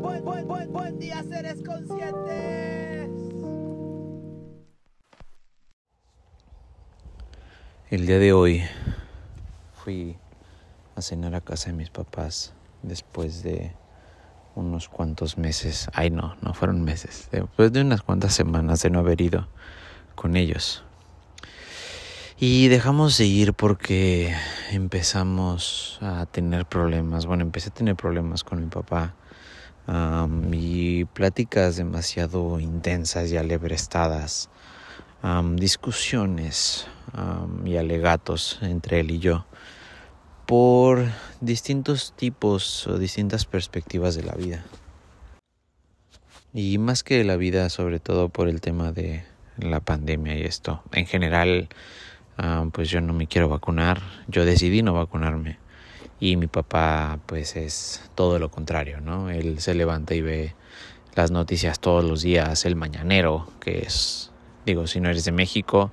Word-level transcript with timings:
Buen, 0.00 0.24
buen, 0.24 0.46
buen, 0.46 0.72
buen 0.72 0.98
día, 0.98 1.22
seres 1.22 1.62
conscientes. 1.62 3.10
El 7.90 8.06
día 8.06 8.18
de 8.18 8.32
hoy 8.32 8.62
fui 9.74 10.16
a 10.96 11.02
cenar 11.02 11.34
a 11.34 11.40
casa 11.40 11.70
de 11.70 11.76
mis 11.76 11.90
papás 11.90 12.52
después 12.82 13.42
de 13.42 13.72
unos 14.56 14.88
cuantos 14.88 15.38
meses. 15.38 15.88
Ay, 15.92 16.10
no, 16.10 16.36
no 16.42 16.54
fueron 16.54 16.82
meses. 16.82 17.28
Después 17.30 17.72
de 17.72 17.82
unas 17.82 18.02
cuantas 18.02 18.34
semanas 18.34 18.82
de 18.82 18.90
no 18.90 18.98
haber 18.98 19.20
ido 19.20 19.46
con 20.14 20.36
ellos. 20.36 20.82
Y 22.38 22.68
dejamos 22.68 23.16
de 23.16 23.24
ir 23.24 23.54
porque 23.54 24.34
empezamos 24.70 25.98
a 26.02 26.26
tener 26.26 26.66
problemas. 26.66 27.24
Bueno, 27.24 27.44
empecé 27.44 27.70
a 27.70 27.74
tener 27.74 27.96
problemas 27.96 28.44
con 28.44 28.60
mi 28.60 28.66
papá. 28.66 29.14
Y 30.52 31.04
pláticas 31.06 31.76
demasiado 31.76 32.58
intensas 32.60 33.30
y 33.30 33.36
alebrestadas. 33.36 34.50
discusiones 35.54 36.86
y 37.64 37.76
alegatos 37.76 38.58
entre 38.62 39.00
él 39.00 39.10
y 39.10 39.18
yo 39.18 39.46
por 40.46 41.06
distintos 41.40 42.12
tipos 42.14 42.86
o 42.86 42.98
distintas 42.98 43.44
perspectivas 43.44 44.14
de 44.14 44.22
la 44.22 44.34
vida. 44.34 44.64
Y 46.54 46.78
más 46.78 47.02
que 47.02 47.24
la 47.24 47.36
vida, 47.36 47.68
sobre 47.68 47.98
todo 47.98 48.28
por 48.28 48.48
el 48.48 48.60
tema 48.60 48.92
de 48.92 49.24
la 49.58 49.80
pandemia 49.80 50.38
y 50.38 50.42
esto. 50.42 50.82
En 50.92 51.06
general, 51.06 51.68
pues 52.72 52.88
yo 52.88 53.00
no 53.00 53.12
me 53.12 53.26
quiero 53.26 53.48
vacunar, 53.48 54.00
yo 54.28 54.44
decidí 54.44 54.82
no 54.82 54.94
vacunarme. 54.94 55.58
Y 56.18 56.36
mi 56.36 56.46
papá, 56.46 57.18
pues 57.26 57.56
es 57.56 58.02
todo 58.14 58.38
lo 58.38 58.50
contrario, 58.50 59.00
¿no? 59.00 59.30
Él 59.30 59.60
se 59.60 59.74
levanta 59.74 60.14
y 60.14 60.22
ve 60.22 60.54
las 61.14 61.30
noticias 61.30 61.80
todos 61.80 62.04
los 62.04 62.22
días, 62.22 62.64
el 62.64 62.76
mañanero, 62.76 63.48
que 63.60 63.80
es, 63.80 64.30
digo, 64.64 64.86
si 64.86 65.00
no 65.00 65.10
eres 65.10 65.24
de 65.24 65.32
México, 65.32 65.90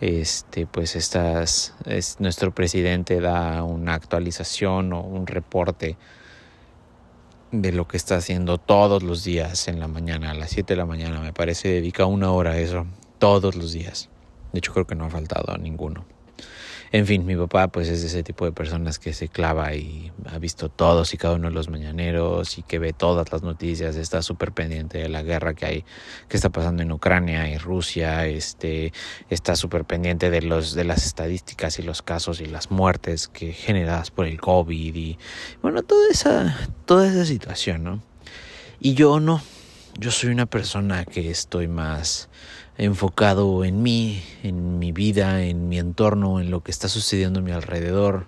este 0.00 0.66
pues 0.66 0.94
estas 0.94 1.74
es 1.84 2.20
nuestro 2.20 2.52
presidente 2.52 3.20
da 3.20 3.64
una 3.64 3.94
actualización 3.94 4.92
o 4.92 5.00
un 5.00 5.26
reporte 5.26 5.96
de 7.50 7.72
lo 7.72 7.88
que 7.88 7.96
está 7.96 8.16
haciendo 8.16 8.58
todos 8.58 9.02
los 9.02 9.24
días 9.24 9.66
en 9.66 9.80
la 9.80 9.88
mañana 9.88 10.30
a 10.30 10.34
las 10.34 10.50
7 10.50 10.74
de 10.74 10.76
la 10.76 10.86
mañana 10.86 11.20
me 11.20 11.32
parece 11.32 11.68
dedica 11.68 12.06
una 12.06 12.30
hora 12.30 12.52
a 12.52 12.58
eso 12.58 12.86
todos 13.18 13.56
los 13.56 13.72
días 13.72 14.08
de 14.52 14.58
hecho 14.60 14.72
creo 14.72 14.86
que 14.86 14.94
no 14.94 15.06
ha 15.06 15.10
faltado 15.10 15.52
a 15.52 15.58
ninguno 15.58 16.04
en 16.90 17.06
fin, 17.06 17.26
mi 17.26 17.36
papá 17.36 17.68
pues 17.68 17.88
es 17.88 18.02
ese 18.02 18.22
tipo 18.22 18.44
de 18.44 18.52
personas 18.52 18.98
que 18.98 19.12
se 19.12 19.28
clava 19.28 19.74
y 19.74 20.10
ha 20.26 20.38
visto 20.38 20.68
todos 20.68 21.12
y 21.12 21.18
cada 21.18 21.34
uno 21.34 21.48
de 21.48 21.54
los 21.54 21.68
mañaneros 21.68 22.58
y 22.58 22.62
que 22.62 22.78
ve 22.78 22.92
todas 22.92 23.30
las 23.30 23.42
noticias, 23.42 23.96
está 23.96 24.22
súper 24.22 24.52
pendiente 24.52 24.98
de 24.98 25.08
la 25.08 25.22
guerra 25.22 25.54
que 25.54 25.66
hay, 25.66 25.84
que 26.28 26.36
está 26.36 26.50
pasando 26.50 26.82
en 26.82 26.90
Ucrania 26.92 27.48
y 27.48 27.58
Rusia, 27.58 28.26
este, 28.26 28.92
está 29.28 29.56
súper 29.56 29.84
pendiente 29.84 30.30
de 30.30 30.42
los, 30.42 30.74
de 30.74 30.84
las 30.84 31.04
estadísticas 31.04 31.78
y 31.78 31.82
los 31.82 32.02
casos 32.02 32.40
y 32.40 32.46
las 32.46 32.70
muertes 32.70 33.28
que 33.28 33.52
generadas 33.52 34.10
por 34.10 34.26
el 34.26 34.40
COVID 34.40 34.94
y 34.94 35.18
bueno, 35.62 35.82
toda 35.82 36.10
esa, 36.10 36.56
toda 36.86 37.08
esa 37.08 37.24
situación, 37.24 37.84
¿no? 37.84 38.02
Y 38.80 38.94
yo 38.94 39.18
no, 39.20 39.42
yo 39.98 40.12
soy 40.12 40.30
una 40.30 40.46
persona 40.46 41.04
que 41.04 41.30
estoy 41.30 41.66
más 41.66 42.28
enfocado 42.78 43.64
en 43.64 43.82
mí, 43.82 44.22
en 44.44 44.78
mi 44.78 44.92
vida, 44.92 45.42
en 45.42 45.68
mi 45.68 45.78
entorno, 45.78 46.40
en 46.40 46.50
lo 46.50 46.62
que 46.62 46.70
está 46.70 46.88
sucediendo 46.88 47.40
a 47.40 47.42
mi 47.42 47.50
alrededor, 47.50 48.26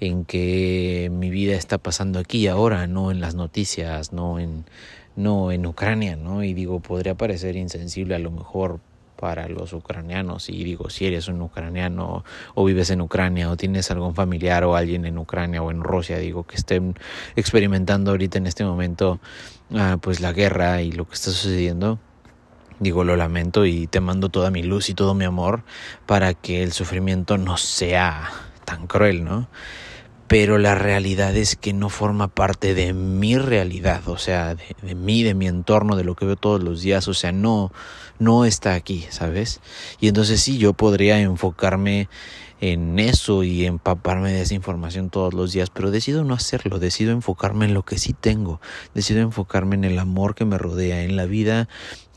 en 0.00 0.24
que 0.24 1.10
mi 1.12 1.30
vida 1.30 1.54
está 1.54 1.78
pasando 1.78 2.18
aquí 2.18 2.38
y 2.38 2.46
ahora, 2.48 2.86
no 2.86 3.10
en 3.10 3.20
las 3.20 3.34
noticias, 3.34 4.12
no 4.12 4.38
en, 4.38 4.64
no 5.16 5.52
en 5.52 5.66
Ucrania, 5.66 6.16
¿no? 6.16 6.42
Y 6.42 6.54
digo, 6.54 6.80
podría 6.80 7.14
parecer 7.14 7.56
insensible 7.56 8.14
a 8.14 8.18
lo 8.18 8.30
mejor 8.30 8.80
para 9.16 9.48
los 9.48 9.72
ucranianos 9.72 10.50
y 10.50 10.64
digo 10.64 10.90
si 10.90 11.06
eres 11.06 11.28
un 11.28 11.40
ucraniano 11.40 12.24
o 12.54 12.64
vives 12.64 12.90
en 12.90 13.00
Ucrania 13.00 13.48
o 13.48 13.56
tienes 13.56 13.90
algún 13.90 14.14
familiar 14.14 14.64
o 14.64 14.74
alguien 14.74 15.04
en 15.04 15.18
Ucrania 15.18 15.62
o 15.62 15.70
en 15.70 15.84
Rusia 15.84 16.18
digo 16.18 16.42
que 16.42 16.56
estén 16.56 16.94
experimentando 17.36 18.10
ahorita 18.10 18.38
en 18.38 18.48
este 18.48 18.64
momento 18.64 19.20
ah, 19.72 19.98
pues 20.00 20.20
la 20.20 20.32
guerra 20.32 20.82
y 20.82 20.90
lo 20.90 21.06
que 21.06 21.14
está 21.14 21.30
sucediendo 21.30 22.00
Digo, 22.84 23.02
lo 23.02 23.16
lamento 23.16 23.64
y 23.64 23.86
te 23.86 24.00
mando 24.00 24.28
toda 24.28 24.50
mi 24.50 24.62
luz 24.62 24.90
y 24.90 24.94
todo 24.94 25.14
mi 25.14 25.24
amor 25.24 25.62
para 26.04 26.34
que 26.34 26.62
el 26.62 26.72
sufrimiento 26.72 27.38
no 27.38 27.56
sea 27.56 28.30
tan 28.66 28.86
cruel, 28.86 29.24
¿no? 29.24 29.48
Pero 30.28 30.58
la 30.58 30.74
realidad 30.74 31.34
es 31.34 31.56
que 31.56 31.72
no 31.72 31.88
forma 31.88 32.28
parte 32.28 32.74
de 32.74 32.92
mi 32.92 33.38
realidad, 33.38 34.06
o 34.06 34.18
sea, 34.18 34.54
de, 34.54 34.94
mí, 34.94 35.22
de 35.22 35.32
mi 35.32 35.46
entorno, 35.46 35.96
de 35.96 36.04
lo 36.04 36.14
que 36.14 36.26
veo 36.26 36.36
todos 36.36 36.62
los 36.62 36.82
días, 36.82 37.08
o 37.08 37.14
sea, 37.14 37.32
no, 37.32 37.72
no 38.18 38.44
está 38.44 38.74
aquí, 38.74 39.06
¿sabes? 39.08 39.62
Y 39.98 40.08
entonces 40.08 40.42
sí, 40.42 40.58
yo 40.58 40.74
podría 40.74 41.18
enfocarme 41.18 42.10
en 42.60 42.98
eso 42.98 43.44
y 43.44 43.64
empaparme 43.64 44.30
de 44.30 44.42
esa 44.42 44.52
información 44.52 45.08
todos 45.08 45.32
los 45.32 45.54
días, 45.54 45.70
pero 45.70 45.90
decido 45.90 46.22
no 46.22 46.34
hacerlo, 46.34 46.78
decido 46.78 47.12
enfocarme 47.12 47.64
en 47.64 47.72
lo 47.72 47.82
que 47.82 47.96
sí 47.96 48.12
tengo, 48.12 48.60
decido 48.92 49.22
enfocarme 49.22 49.74
en 49.74 49.84
el 49.84 49.98
amor 49.98 50.34
que 50.34 50.44
me 50.44 50.58
rodea, 50.58 51.02
en 51.02 51.16
la 51.16 51.24
vida 51.24 51.66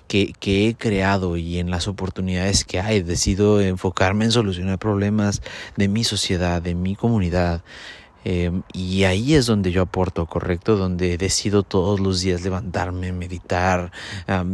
que, 0.08 0.34
he 0.46 0.76
creado 0.76 1.38
y 1.38 1.60
en 1.60 1.70
las 1.70 1.88
oportunidades 1.88 2.66
que 2.66 2.80
hay. 2.80 3.02
Decido 3.02 3.62
enfocarme 3.62 4.26
en 4.26 4.32
solucionar 4.32 4.80
problemas 4.80 5.42
de 5.76 5.88
mi 5.88 6.04
sociedad, 6.04 6.62
de 6.62 6.76
mi 6.76 6.96
comunidad. 6.96 7.64
Em, 8.24 8.64
y 8.74 9.04
ahí 9.04 9.36
es 9.36 9.46
donde 9.46 9.72
yo 9.72 9.84
aporto, 9.84 10.26
¿correcto? 10.26 10.76
Donde 10.76 11.18
decido 11.18 11.64
todos 11.64 12.00
los 12.00 12.22
días 12.22 12.42
levantarme, 12.42 13.12
meditar, 13.14 13.92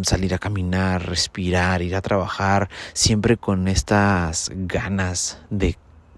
salir 0.04 0.34
a 0.34 0.38
caminar, 0.38 1.08
respirar, 1.08 1.82
ir 1.82 1.96
a 1.96 2.02
trabajar, 2.02 2.70
siempre 2.94 3.38
con 3.38 3.68
estas 3.68 4.52
ganas 4.54 5.40
de 5.50 5.78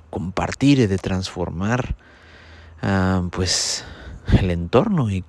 compartir 0.10 0.80
y 0.80 0.88
de 0.88 0.98
transformar, 0.98 1.96
pues, 3.32 3.86
el 4.40 4.52
entorno 4.52 5.10
y, 5.10 5.24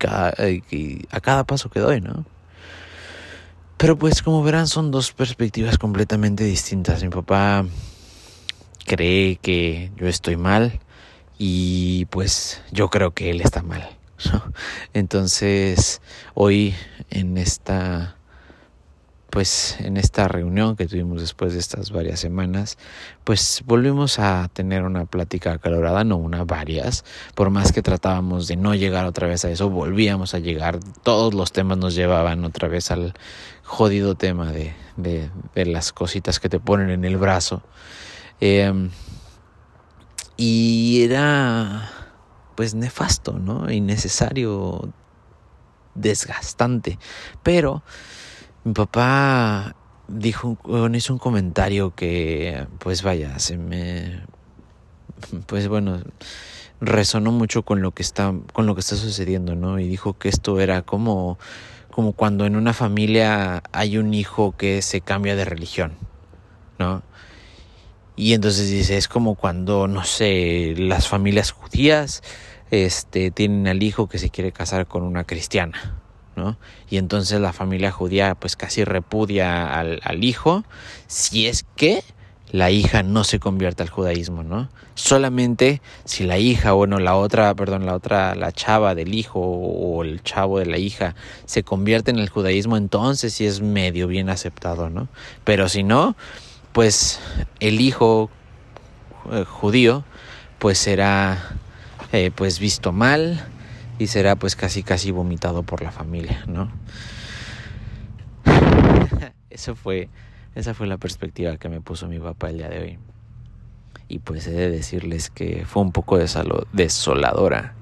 y 0.71 1.07
a 1.11 1.21
cada 1.21 1.45
paso 1.45 1.71
que 1.71 1.81
doy, 1.81 2.01
¿no? 2.01 2.25
Pero 3.77 3.97
pues 3.97 4.23
como 4.23 4.43
verán 4.43 4.67
son 4.67 4.91
dos 4.91 5.13
perspectivas 5.13 5.79
completamente 5.79 6.45
distintas. 6.45 7.03
Mi 7.03 7.11
papá 7.11 7.67
cree 8.87 9.37
que 9.37 9.91
yo 9.97 10.09
estoy 10.09 10.37
mal 10.37 10.81
y 11.39 12.07
pues 12.07 12.63
yo 12.73 12.89
creo 12.89 13.13
que 13.13 13.31
él 13.31 13.41
está 13.41 13.63
mal. 13.63 13.89
Entonces 14.95 16.01
hoy 16.35 16.75
en 17.11 17.37
esta 17.37 18.16
pues 19.37 19.77
en 19.81 19.99
esta 19.99 20.29
reunión 20.29 20.77
que 20.77 20.87
tuvimos 20.87 21.21
después 21.21 21.53
de 21.53 21.59
estas 21.59 21.91
varias 21.91 22.21
semanas, 22.21 22.79
pues 23.23 23.63
volvimos 23.67 24.19
a 24.19 24.49
tener 24.51 24.83
una 24.83 25.05
plática 25.05 25.53
acalorada, 25.53 26.05
no 26.05 26.17
una, 26.17 26.45
varias, 26.45 27.05
por 27.35 27.51
más 27.51 27.71
que 27.71 27.83
tratábamos 27.83 28.49
de 28.49 28.57
no 28.57 28.75
llegar 28.75 29.05
otra 29.05 29.29
vez 29.29 29.45
a 29.45 29.51
eso, 29.51 29.69
volvíamos 29.69 30.33
a 30.33 30.39
llegar, 30.39 30.81
todos 31.03 31.35
los 31.35 31.53
temas 31.53 31.77
nos 31.77 31.95
llevaban 31.95 32.47
otra 32.47 32.67
vez 32.69 32.91
al 32.91 33.13
jodido 33.63 34.15
tema 34.15 34.53
de, 34.53 34.73
de, 34.97 35.67
las 35.67 35.93
cositas 35.93 36.41
que 36.41 36.49
te 36.49 36.59
ponen 36.59 36.89
en 36.89 37.05
el 37.05 37.19
brazo. 37.19 37.63
Em, 38.41 38.89
y 40.39 41.03
era 41.03 41.91
pues 42.55 42.75
nefasto, 42.75 43.35
¿no? 43.35 43.71
Innecesario, 43.71 44.95
desgastante, 45.95 46.99
pero 47.43 47.83
mi 48.67 48.73
papá 48.73 49.77
dijo, 50.09 50.59
hizo 50.93 51.13
un 51.13 51.21
comentario 51.21 51.95
que, 51.95 52.67
pues 52.81 53.05
vaya, 53.05 53.39
se 53.39 53.57
me, 53.57 54.25
pues 55.47 55.69
bueno, 55.69 56.01
resonó 56.81 57.31
mucho 57.31 57.63
con 57.63 57.81
lo 57.81 57.93
que 57.93 58.03
está, 58.03 58.35
con 58.53 58.67
lo 58.67 58.75
que 58.75 58.81
está 58.81 58.97
sucediendo, 58.97 59.55
¿no? 59.55 59.79
Y 59.79 59.87
dijo 59.87 60.19
que 60.19 60.29
esto 60.29 60.59
era 60.59 60.83
como, 60.83 61.39
como 61.93 62.13
cuando 62.13 62.45
en 62.45 62.57
una 62.57 62.73
familia 62.73 63.63
hay 63.71 63.99
un 63.99 64.15
hijo 64.15 64.57
que 64.57 64.83
se 64.83 65.01
cambia 65.01 65.37
de 65.37 65.45
religión, 65.45 65.93
¿no? 66.81 67.05
Y 68.17 68.33
entonces 68.33 68.69
dice, 68.69 68.97
es 68.97 69.07
como 69.07 69.37
cuando, 69.37 69.87
no 69.87 70.03
sé, 70.03 70.75
las 70.77 71.07
familias 71.07 71.53
judías, 71.53 72.21
este, 72.73 73.31
tienen 73.31 73.69
al 73.69 73.81
hijo 73.85 74.09
que 74.09 74.19
se 74.19 74.31
quiere 74.31 74.51
casar 74.51 74.89
con 74.89 75.05
una 75.05 75.23
cristiana, 75.23 76.01
Y 76.89 76.99
entonces 76.99 77.41
la 77.41 77.53
familia 77.53 77.91
judía 77.91 78.35
pues 78.35 78.57
casi 78.57 78.85
repudia 78.85 79.79
al, 79.79 80.01
al 80.05 80.25
hijo 80.25 80.65
si 81.07 81.47
es 81.47 81.65
que 81.77 82.03
la 82.53 82.71
hija 82.71 83.03
no 83.03 83.25
se 83.25 83.41
convierte 83.41 83.83
al 83.83 83.91
judaísmo, 83.91 84.43
¿no? 84.43 84.69
Solamente 84.95 85.83
si 86.05 86.25
la 86.25 86.39
hija, 86.39 86.73
bueno, 86.73 86.99
la 86.99 87.17
otra, 87.17 87.55
perdón, 87.55 87.87
la 87.87 87.95
otra, 87.95 88.35
la 88.35 88.53
chava 88.53 88.95
del 88.95 89.15
hijo 89.15 89.41
o 89.41 90.03
el 90.05 90.23
chavo 90.23 90.59
de 90.59 90.67
la 90.67 90.79
hija 90.79 91.15
se 91.45 91.65
convierte 91.65 92.13
en 92.13 92.19
el 92.19 92.29
judaísmo, 92.29 92.77
entonces 92.77 93.35
sí 93.35 93.47
es 93.47 93.61
medio 93.61 94.07
bien 94.07 94.31
aceptado, 94.31 94.91
¿no? 94.91 95.09
Pero 95.45 95.69
si 95.69 95.83
no, 95.83 96.17
pues 96.73 97.21
el 97.61 97.81
hijo 97.81 98.31
eh, 99.33 99.45
judío, 99.45 100.05
pues 100.59 100.79
será, 100.79 101.57
eh, 102.13 102.31
pues 102.35 102.59
visto 102.59 102.93
mal 102.93 103.45
y 103.99 104.07
será 104.09 104.37
pues 104.37 104.57
casi 104.57 104.83
casi 104.83 105.11
vomitado 105.11 105.63
por 105.63 105.83
la 105.83 105.91
familia, 105.91 106.45
¿no? 106.47 106.71
Eso 109.51 109.75
fue 109.75 110.09
esa 110.57 110.73
fue 110.73 110.87
la 110.87 110.97
perspectiva 110.97 111.59
que 111.59 111.69
me 111.69 111.83
puso 111.83 112.09
mi 112.09 112.19
papá 112.19 112.49
el 112.49 112.57
día 112.57 112.71
de 112.71 112.81
hoy. 112.81 112.99
Y 114.09 114.21
pues 114.21 114.47
he 114.47 114.53
de 114.53 114.71
decirles 114.71 115.29
que 115.29 115.67
fue 115.67 115.83
un 115.83 115.93
poco 115.93 116.17
desoladora. 116.17 117.75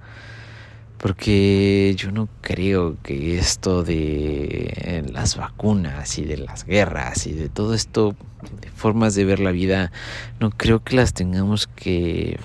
Porque 0.99 1.95
yo 1.97 2.11
no 2.11 2.29
creo 2.41 2.97
que 3.05 3.39
esto 3.39 3.85
de 3.85 5.05
las 5.13 5.37
vacunas 5.37 6.19
y 6.19 6.25
de 6.25 6.39
las 6.39 6.65
guerras 6.65 7.29
y 7.29 7.33
de 7.33 7.49
todo 7.49 7.75
esto, 7.75 8.17
de 8.61 8.71
formas 8.71 9.15
de 9.15 9.25
ver 9.25 9.39
la 9.39 9.53
vida, 9.53 9.93
no 10.41 10.51
creo 10.51 10.83
que 10.83 10.97
las 10.97 11.15
tengamos 11.15 11.69
que, 11.69 12.41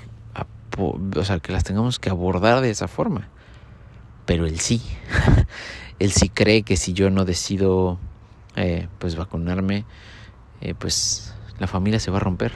o 0.77 1.23
sea, 1.23 1.39
que 1.39 1.51
las 1.51 1.63
tengamos 1.63 1.97
que 1.97 2.11
abordar 2.11 2.61
de 2.61 2.69
esa 2.69 2.87
forma. 2.87 3.29
Pero 4.29 4.45
él 4.45 4.59
sí, 4.59 4.79
él 5.99 6.11
sí 6.11 6.29
cree 6.29 6.61
que 6.61 6.77
si 6.77 6.93
yo 6.93 7.09
no 7.09 7.25
decido, 7.25 7.97
eh, 8.55 8.87
pues 8.99 9.15
vacunarme, 9.15 9.85
eh, 10.61 10.75
pues 10.77 11.33
la 11.57 11.65
familia 11.65 11.99
se 11.99 12.11
va 12.11 12.17
a 12.17 12.19
romper. 12.19 12.51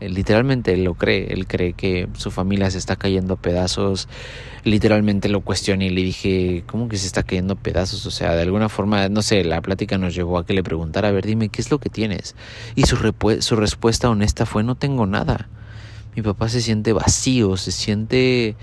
Literalmente 0.00 0.72
él 0.72 0.82
lo 0.82 0.94
cree, 0.94 1.32
él 1.32 1.46
cree 1.46 1.74
que 1.74 2.08
su 2.14 2.32
familia 2.32 2.72
se 2.72 2.78
está 2.78 2.96
cayendo 2.96 3.34
a 3.34 3.36
pedazos. 3.36 4.08
Literalmente 4.64 5.28
lo 5.28 5.42
cuestioné 5.42 5.86
y 5.86 5.90
le 5.90 6.02
dije, 6.02 6.64
¿cómo 6.66 6.88
que 6.88 6.96
se 6.96 7.06
está 7.06 7.22
cayendo 7.22 7.54
a 7.54 7.56
pedazos? 7.56 8.04
O 8.04 8.10
sea, 8.10 8.34
de 8.34 8.42
alguna 8.42 8.68
forma, 8.68 9.08
no 9.08 9.22
sé, 9.22 9.44
la 9.44 9.60
plática 9.60 9.98
nos 9.98 10.16
llevó 10.16 10.38
a 10.38 10.44
que 10.44 10.54
le 10.54 10.64
preguntara, 10.64 11.06
a 11.06 11.12
ver, 11.12 11.24
dime, 11.24 11.50
¿qué 11.50 11.60
es 11.60 11.70
lo 11.70 11.78
que 11.78 11.88
tienes? 11.88 12.34
Y 12.74 12.82
su 12.82 12.96
respuesta 12.96 14.10
honesta 14.10 14.44
fue, 14.44 14.64
no 14.64 14.74
tengo 14.74 15.06
nada. 15.06 15.48
Mi 16.16 16.22
papá 16.22 16.48
se 16.48 16.60
siente 16.60 16.92
vacío, 16.92 17.56
se 17.56 17.70
siente 17.70 18.56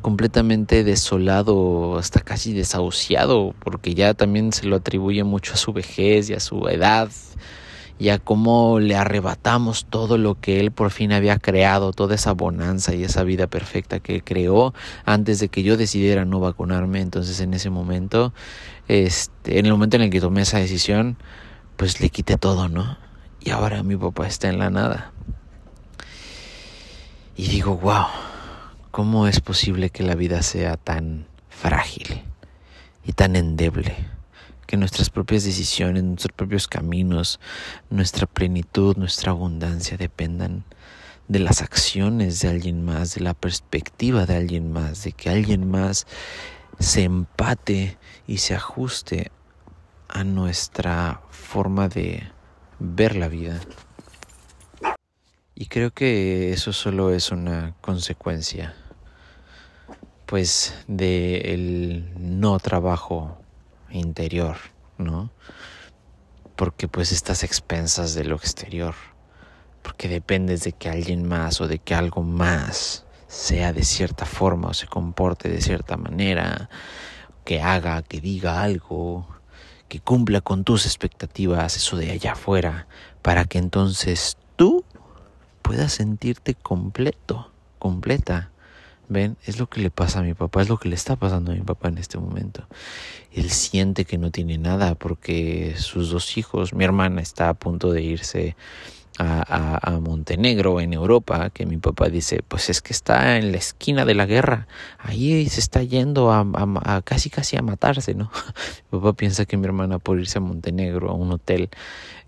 completamente 0.00 0.84
desolado, 0.84 1.98
hasta 1.98 2.20
casi 2.20 2.52
desahuciado, 2.52 3.54
porque 3.60 3.94
ya 3.94 4.14
también 4.14 4.52
se 4.52 4.66
lo 4.66 4.76
atribuye 4.76 5.24
mucho 5.24 5.54
a 5.54 5.56
su 5.56 5.72
vejez 5.72 6.30
y 6.30 6.34
a 6.34 6.40
su 6.40 6.68
edad 6.68 7.10
y 8.00 8.08
a 8.08 8.18
cómo 8.18 8.80
le 8.80 8.96
arrebatamos 8.96 9.84
todo 9.84 10.16
lo 10.16 10.40
que 10.40 10.58
Él 10.58 10.70
por 10.70 10.90
fin 10.90 11.12
había 11.12 11.38
creado, 11.38 11.92
toda 11.92 12.14
esa 12.14 12.32
bonanza 12.32 12.94
y 12.94 13.04
esa 13.04 13.24
vida 13.24 13.46
perfecta 13.46 14.00
que 14.00 14.22
creó 14.22 14.72
antes 15.04 15.38
de 15.38 15.48
que 15.48 15.62
yo 15.62 15.76
decidiera 15.76 16.24
no 16.24 16.40
vacunarme. 16.40 17.02
Entonces 17.02 17.40
en 17.40 17.52
ese 17.52 17.68
momento, 17.68 18.32
este, 18.88 19.58
en 19.58 19.66
el 19.66 19.72
momento 19.72 19.96
en 19.96 20.02
el 20.02 20.10
que 20.10 20.20
tomé 20.20 20.42
esa 20.42 20.58
decisión, 20.58 21.18
pues 21.76 22.00
le 22.00 22.08
quité 22.08 22.38
todo, 22.38 22.70
¿no? 22.70 22.96
Y 23.38 23.50
ahora 23.50 23.82
mi 23.82 23.96
papá 23.96 24.26
está 24.26 24.48
en 24.48 24.58
la 24.58 24.70
nada. 24.70 25.12
Y 27.36 27.48
digo, 27.48 27.76
wow, 27.76 28.06
¿cómo 28.90 29.26
es 29.26 29.40
posible 29.40 29.90
que 29.90 30.02
la 30.02 30.14
vida 30.14 30.42
sea 30.42 30.76
tan 30.76 31.26
frágil 31.48 32.22
y 33.04 33.12
tan 33.12 33.36
endeble? 33.36 33.96
que 34.66 34.76
nuestras 34.76 35.10
propias 35.10 35.42
decisiones, 35.42 36.04
nuestros 36.04 36.30
propios 36.30 36.68
caminos, 36.68 37.40
nuestra 37.90 38.28
plenitud, 38.28 38.96
nuestra 38.96 39.32
abundancia 39.32 39.96
dependan 39.96 40.62
de 41.26 41.40
las 41.40 41.60
acciones 41.60 42.38
de 42.40 42.50
alguien 42.50 42.84
más, 42.84 43.16
de 43.16 43.22
la 43.22 43.34
perspectiva 43.34 44.26
de 44.26 44.36
alguien 44.36 44.72
más, 44.72 45.02
de 45.02 45.10
que 45.10 45.28
alguien 45.28 45.68
más 45.68 46.06
se 46.78 47.02
empate 47.02 47.98
y 48.28 48.38
se 48.38 48.54
ajuste 48.54 49.32
a 50.08 50.22
nuestra 50.22 51.20
forma 51.30 51.88
de 51.88 52.30
ver 52.78 53.16
la 53.16 53.26
vida. 53.26 53.58
Y 55.56 55.66
creo 55.66 55.90
que 55.90 56.52
eso 56.52 56.72
solo 56.72 57.12
es 57.12 57.32
una 57.32 57.74
consecuencia 57.80 58.76
pues 60.30 60.76
de 60.86 61.52
el 61.52 62.08
no 62.16 62.60
trabajo 62.60 63.36
interior, 63.90 64.58
¿no? 64.96 65.32
Porque 66.54 66.86
pues 66.86 67.10
estás 67.10 67.42
expensas 67.42 68.14
de 68.14 68.22
lo 68.22 68.36
exterior, 68.36 68.94
porque 69.82 70.06
dependes 70.06 70.62
de 70.62 70.70
que 70.70 70.88
alguien 70.88 71.26
más 71.26 71.60
o 71.60 71.66
de 71.66 71.80
que 71.80 71.96
algo 71.96 72.22
más 72.22 73.04
sea 73.26 73.72
de 73.72 73.82
cierta 73.82 74.24
forma 74.24 74.68
o 74.68 74.74
se 74.74 74.86
comporte 74.86 75.48
de 75.48 75.60
cierta 75.60 75.96
manera, 75.96 76.70
que 77.44 77.60
haga, 77.60 78.00
que 78.02 78.20
diga 78.20 78.62
algo, 78.62 79.26
que 79.88 79.98
cumpla 79.98 80.40
con 80.40 80.62
tus 80.62 80.86
expectativas, 80.86 81.76
eso 81.76 81.96
de 81.96 82.12
allá 82.12 82.34
afuera, 82.34 82.86
para 83.20 83.46
que 83.46 83.58
entonces 83.58 84.36
tú 84.54 84.84
puedas 85.60 85.92
sentirte 85.92 86.54
completo, 86.54 87.50
completa 87.80 88.49
Ven, 89.10 89.36
es 89.44 89.58
lo 89.58 89.68
que 89.68 89.80
le 89.80 89.90
pasa 89.90 90.20
a 90.20 90.22
mi 90.22 90.34
papá, 90.34 90.62
es 90.62 90.68
lo 90.68 90.78
que 90.78 90.88
le 90.88 90.94
está 90.94 91.16
pasando 91.16 91.50
a 91.50 91.54
mi 91.56 91.62
papá 91.62 91.88
en 91.88 91.98
este 91.98 92.16
momento. 92.16 92.64
Él 93.32 93.50
siente 93.50 94.04
que 94.04 94.18
no 94.18 94.30
tiene 94.30 94.56
nada 94.56 94.94
porque 94.94 95.74
sus 95.76 96.10
dos 96.10 96.38
hijos, 96.38 96.72
mi 96.72 96.84
hermana 96.84 97.20
está 97.20 97.48
a 97.48 97.54
punto 97.54 97.90
de 97.90 98.02
irse 98.02 98.54
a, 99.18 99.98
Montenegro 100.00 100.80
en 100.80 100.92
Europa, 100.92 101.50
que 101.50 101.66
mi 101.66 101.76
papá 101.76 102.08
dice, 102.08 102.42
pues 102.46 102.70
es 102.70 102.80
que 102.80 102.92
está 102.92 103.36
en 103.36 103.50
la 103.50 103.58
esquina 103.58 104.04
de 104.04 104.14
la 104.14 104.26
guerra, 104.26 104.68
ahí 104.98 105.48
se 105.48 105.58
está 105.58 105.82
yendo 105.82 106.30
a, 106.30 106.46
a 106.84 107.02
casi 107.02 107.30
casi 107.30 107.56
a 107.56 107.62
matarse, 107.62 108.14
¿no? 108.14 108.30
mi 108.92 109.00
papá 109.00 109.12
piensa 109.14 109.44
que 109.44 109.56
mi 109.56 109.66
hermana 109.66 109.98
por 109.98 110.20
irse 110.20 110.38
a 110.38 110.40
Montenegro, 110.40 111.10
a 111.10 111.14
un 111.14 111.32
hotel, 111.32 111.68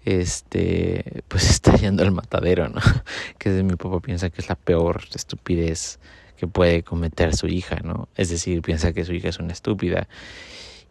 este, 0.05 1.23
pues 1.29 1.49
está 1.51 1.77
yendo 1.77 2.03
al 2.03 2.11
matadero, 2.11 2.69
¿no? 2.69 2.81
Que 3.39 3.51
mi 3.63 3.77
papá 3.77 4.01
piensa 4.01 4.31
que 4.31 4.41
es 4.41 4.49
la 4.49 4.57
peor 4.57 5.05
estupidez 5.15 6.01
puede 6.47 6.83
cometer 6.83 7.37
su 7.37 7.47
hija, 7.47 7.81
¿no? 7.85 8.09
Es 8.17 8.29
decir, 8.29 8.63
piensa 8.63 8.93
que 8.93 9.05
su 9.05 9.13
hija 9.13 9.29
es 9.29 9.39
una 9.39 9.53
estúpida 9.53 10.09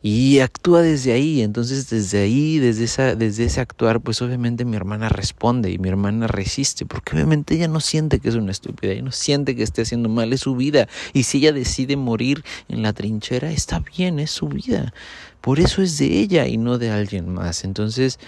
y 0.04 0.40
actúa 0.40 0.82
desde 0.82 1.12
ahí, 1.12 1.42
entonces 1.44 1.90
desde 1.90 2.24
ahí, 2.24 2.58
desde 2.58 2.86
esa 2.86 3.16
desde 3.16 3.46
ese 3.46 3.62
actuar, 3.62 4.02
pues 4.02 4.22
obviamente 4.24 4.66
mi 4.66 4.76
hermana 4.76 5.10
responde 5.10 5.70
y 5.70 5.78
mi 5.78 5.90
hermana 5.90 6.26
resiste, 6.26 6.88
porque 6.88 7.16
obviamente 7.16 7.54
ella 7.54 7.68
no 7.68 7.80
siente 7.80 8.20
que 8.20 8.30
es 8.30 8.36
una 8.36 8.52
estúpida, 8.52 8.94
ella 8.94 9.04
no 9.04 9.12
siente 9.12 9.56
que 9.56 9.62
esté 9.62 9.84
haciendo 9.84 10.10
mal, 10.10 10.34
es 10.34 10.42
su 10.42 10.56
vida 10.56 10.88
y 11.14 11.24
si 11.24 11.38
ella 11.38 11.54
decide 11.54 11.98
morir 11.98 12.44
en 12.68 12.82
la 12.82 12.94
trinchera, 12.94 13.52
está 13.52 13.80
bien, 13.80 14.18
es 14.18 14.32
su 14.32 14.48
vida. 14.48 14.92
Por 15.40 15.60
eso 15.60 15.84
es 15.84 16.00
de 16.00 16.20
ella 16.20 16.48
y 16.48 16.58
no 16.58 16.80
de 16.80 16.90
alguien 16.90 17.32
más. 17.32 17.64
Entonces, 17.64 18.20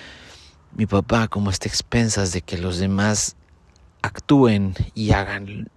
mi 0.75 0.85
papá 0.85 1.27
como 1.27 1.49
está 1.49 1.67
expensas 1.67 2.33
de 2.33 2.41
que 2.41 2.57
los 2.57 2.77
demás 2.77 3.35
actúen 4.03 4.75
y 4.93 5.11
hagan 5.11 5.69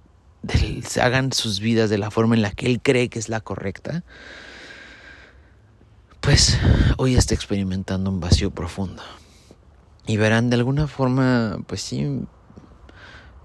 hagan 1.01 1.33
sus 1.33 1.61
vidas 1.61 1.91
de 1.91 1.99
la 1.99 2.11
forma 2.11 2.35
en 2.35 2.43
la 2.43 2.51
que 2.51 2.67
él 2.67 2.81
cree 2.83 3.09
que 3.09 3.19
es 3.19 3.29
la 3.29 3.41
correcta, 3.41 4.05
pues 6.21 6.59
hoy 6.97 7.17
está 7.17 7.35
experimentando 7.35 8.11
un 8.11 8.21
vacío 8.21 8.51
profundo. 8.51 9.03
Y 10.07 10.17
verán, 10.17 10.51
de 10.51 10.57
alguna 10.57 10.87
forma, 10.87 11.59
pues 11.67 11.83
sí, 11.83 12.23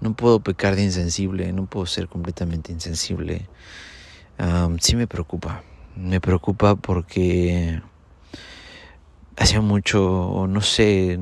no 0.00 0.14
puedo 0.14 0.40
pecar 0.40 0.76
de 0.76 0.84
insensible, 0.84 1.52
no 1.52 1.66
puedo 1.66 1.86
ser 1.86 2.08
completamente 2.08 2.72
insensible. 2.72 3.48
sí 4.80 4.96
me 4.96 5.06
preocupa, 5.06 5.62
me 5.96 6.20
preocupa 6.20 6.76
porque 6.76 7.80
hacía 9.36 9.60
mucho, 9.60 10.46
no 10.48 10.60
sé, 10.60 11.18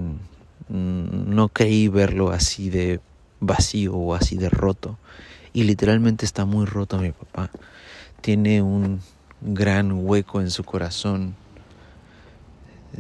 no 0.68 1.48
creí 1.48 1.88
verlo 1.88 2.30
así 2.30 2.70
de 2.70 3.00
vacío 3.40 3.94
o 3.94 4.14
así 4.14 4.36
de 4.36 4.50
roto 4.50 4.98
y 5.52 5.64
literalmente 5.64 6.24
está 6.24 6.44
muy 6.44 6.66
roto 6.66 6.98
mi 6.98 7.12
papá. 7.12 7.50
Tiene 8.20 8.62
un 8.62 9.00
gran 9.40 9.92
hueco 9.92 10.40
en 10.40 10.50
su 10.50 10.64
corazón, 10.64 11.34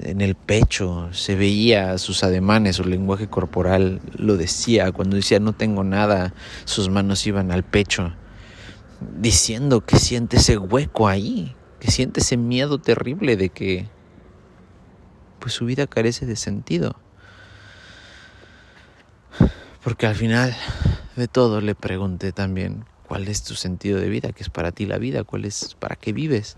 en 0.02 0.20
el 0.20 0.34
pecho, 0.34 1.08
se 1.12 1.34
veía 1.34 1.98
sus 1.98 2.22
ademanes, 2.22 2.76
su 2.76 2.84
lenguaje 2.84 3.28
corporal 3.28 4.00
lo 4.16 4.36
decía, 4.36 4.92
cuando 4.92 5.16
decía 5.16 5.40
no 5.40 5.52
tengo 5.52 5.84
nada, 5.84 6.32
sus 6.64 6.88
manos 6.88 7.26
iban 7.26 7.50
al 7.50 7.64
pecho, 7.64 8.12
diciendo 9.18 9.84
que 9.84 9.98
siente 9.98 10.36
ese 10.36 10.58
hueco 10.58 11.08
ahí, 11.08 11.54
que 11.80 11.90
siente 11.90 12.20
ese 12.20 12.36
miedo 12.36 12.78
terrible 12.78 13.36
de 13.36 13.48
que 13.48 13.88
pues 15.40 15.54
su 15.54 15.64
vida 15.64 15.86
carece 15.86 16.26
de 16.26 16.36
sentido. 16.36 16.96
Porque 19.82 20.06
al 20.06 20.14
final 20.14 20.54
de 21.16 21.28
todo 21.28 21.60
le 21.60 21.74
pregunté 21.74 22.32
también 22.32 22.84
¿cuál 23.10 23.26
es 23.26 23.42
tu 23.42 23.56
sentido 23.56 23.98
de 23.98 24.08
vida? 24.08 24.30
¿Qué 24.30 24.44
es 24.44 24.50
para 24.50 24.70
ti 24.70 24.86
la 24.86 24.96
vida? 24.96 25.24
¿Cuál 25.24 25.44
es 25.44 25.74
para 25.80 25.96
qué 25.96 26.12
vives? 26.12 26.56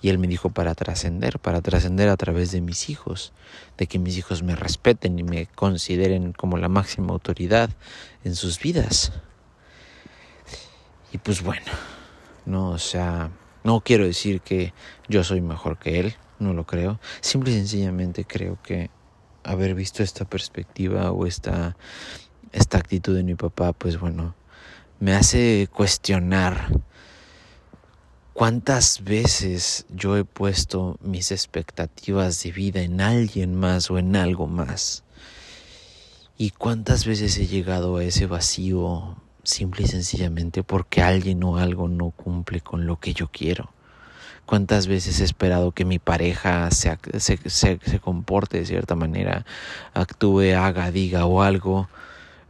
Y 0.00 0.08
él 0.08 0.18
me 0.18 0.28
dijo 0.28 0.48
para 0.48 0.74
trascender, 0.74 1.38
para 1.38 1.60
trascender 1.60 2.08
a 2.08 2.16
través 2.16 2.50
de 2.52 2.62
mis 2.62 2.88
hijos, 2.88 3.34
de 3.76 3.86
que 3.86 3.98
mis 3.98 4.16
hijos 4.16 4.42
me 4.42 4.56
respeten 4.56 5.18
y 5.18 5.24
me 5.24 5.44
consideren 5.44 6.32
como 6.32 6.56
la 6.56 6.70
máxima 6.70 7.12
autoridad 7.12 7.68
en 8.24 8.34
sus 8.34 8.58
vidas. 8.58 9.12
Y 11.12 11.18
pues 11.18 11.42
bueno, 11.42 11.70
no, 12.46 12.70
o 12.70 12.78
sea, 12.78 13.30
no 13.62 13.82
quiero 13.82 14.06
decir 14.06 14.40
que 14.40 14.72
yo 15.06 15.22
soy 15.22 15.42
mejor 15.42 15.78
que 15.78 16.00
él, 16.00 16.14
no 16.38 16.54
lo 16.54 16.64
creo. 16.64 16.98
Simple 17.20 17.52
y 17.52 17.56
sencillamente 17.56 18.24
creo 18.24 18.58
que 18.62 18.88
haber 19.44 19.74
visto 19.74 20.02
esta 20.02 20.24
perspectiva 20.24 21.10
o 21.12 21.26
esta, 21.26 21.76
esta 22.52 22.78
actitud 22.78 23.16
de 23.16 23.22
mi 23.22 23.34
papá, 23.34 23.72
pues 23.72 23.98
bueno, 23.98 24.34
me 24.98 25.14
hace 25.14 25.68
cuestionar 25.72 26.68
cuántas 28.32 29.04
veces 29.04 29.86
yo 29.90 30.16
he 30.16 30.24
puesto 30.24 30.98
mis 31.02 31.30
expectativas 31.30 32.42
de 32.42 32.52
vida 32.52 32.80
en 32.82 33.00
alguien 33.00 33.54
más 33.54 33.90
o 33.90 33.98
en 33.98 34.16
algo 34.16 34.46
más. 34.46 35.04
Y 36.36 36.50
cuántas 36.50 37.04
veces 37.04 37.36
he 37.36 37.46
llegado 37.46 37.98
a 37.98 38.04
ese 38.04 38.26
vacío 38.26 39.16
simple 39.42 39.84
y 39.84 39.88
sencillamente 39.88 40.62
porque 40.62 41.02
alguien 41.02 41.42
o 41.44 41.58
algo 41.58 41.88
no 41.88 42.10
cumple 42.10 42.60
con 42.60 42.86
lo 42.86 42.98
que 42.98 43.12
yo 43.12 43.28
quiero. 43.28 43.72
Cuántas 44.46 44.86
veces 44.86 45.20
he 45.20 45.24
esperado 45.24 45.72
que 45.72 45.84
mi 45.84 45.98
pareja 45.98 46.70
se, 46.70 46.98
se, 47.18 47.38
se 47.46 48.00
comporte 48.00 48.58
de 48.58 48.66
cierta 48.66 48.96
manera, 48.96 49.44
actúe, 49.94 50.56
haga, 50.56 50.90
diga 50.90 51.26
o 51.26 51.42
algo, 51.42 51.88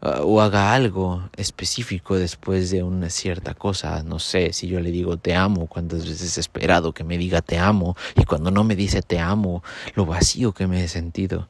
Ah, 0.03 0.21
o 0.23 0.41
haga 0.41 0.73
algo 0.73 1.29
específico 1.37 2.17
después 2.17 2.71
de 2.71 2.83
una 2.83 3.11
cierta 3.11 3.53
cosa. 3.55 4.03
No 4.03 4.19
sé, 4.19 4.53
si 4.55 4.67
yo 4.67 4.81
le 4.81 4.91
digo 4.91 5.19
te 5.19 5.35
amo, 5.35 5.67
cuántas 5.67 6.07
veces 6.07 6.39
he 6.39 6.41
esperado 6.41 6.95
que 6.95 7.05
me 7.05 7.19
diga 7.19 7.43
te 7.43 7.59
amo 7.59 7.97
y 8.17 8.25
cuando 8.25 8.51
no 8.51 8.65
me 8.65 8.77
dice 8.77 9.03
te 9.03 9.19
amo, 9.19 9.63
lo 9.95 10.07
vacío 10.07 10.53
que 10.53 10.67
me 10.67 10.83
he 10.83 10.89
sentido. 10.89 11.49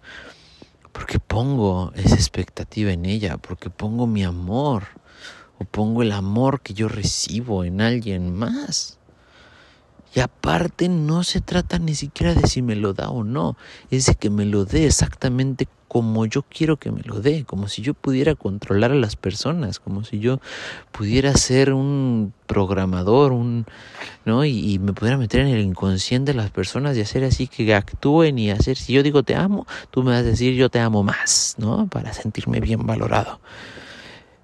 Porque 0.92 1.20
pongo 1.20 1.92
esa 1.94 2.16
expectativa 2.16 2.90
en 2.90 3.06
ella, 3.06 3.38
porque 3.38 3.70
pongo 3.70 4.08
mi 4.08 4.24
amor 4.24 4.84
o 5.58 5.64
pongo 5.64 6.02
el 6.02 6.10
amor 6.10 6.60
que 6.60 6.74
yo 6.74 6.88
recibo 6.88 7.64
en 7.64 7.80
alguien 7.80 8.34
más. 8.34 8.98
Y 10.12 10.18
aparte 10.18 10.88
no 10.88 11.22
se 11.22 11.40
trata 11.40 11.78
ni 11.78 11.94
siquiera 11.94 12.34
de 12.34 12.48
si 12.48 12.62
me 12.62 12.74
lo 12.74 12.94
da 12.94 13.10
o 13.10 13.22
no, 13.22 13.56
es 13.92 14.06
de 14.06 14.16
que 14.16 14.28
me 14.28 14.44
lo 14.44 14.64
dé 14.64 14.86
exactamente 14.86 15.68
como 15.90 16.24
yo 16.24 16.42
quiero 16.42 16.76
que 16.76 16.92
me 16.92 17.02
lo 17.02 17.20
dé, 17.20 17.44
como 17.44 17.66
si 17.66 17.82
yo 17.82 17.94
pudiera 17.94 18.36
controlar 18.36 18.92
a 18.92 18.94
las 18.94 19.16
personas, 19.16 19.80
como 19.80 20.04
si 20.04 20.20
yo 20.20 20.38
pudiera 20.92 21.34
ser 21.34 21.72
un 21.72 22.32
programador, 22.46 23.32
un, 23.32 23.66
¿no? 24.24 24.44
Y, 24.44 24.78
me 24.78 24.92
pudiera 24.92 25.18
meter 25.18 25.40
en 25.40 25.48
el 25.48 25.62
inconsciente 25.62 26.30
de 26.30 26.36
las 26.38 26.52
personas 26.52 26.96
y 26.96 27.00
hacer 27.00 27.24
así 27.24 27.48
que 27.48 27.74
actúen 27.74 28.38
y 28.38 28.52
hacer, 28.52 28.76
si 28.76 28.92
yo 28.92 29.02
digo 29.02 29.24
te 29.24 29.34
amo, 29.34 29.66
tú 29.90 30.04
me 30.04 30.12
vas 30.12 30.20
a 30.20 30.22
decir 30.22 30.54
yo 30.54 30.68
te 30.68 30.78
amo 30.78 31.02
más, 31.02 31.56
¿no? 31.58 31.88
Para 31.88 32.12
sentirme 32.12 32.60
bien 32.60 32.86
valorado. 32.86 33.40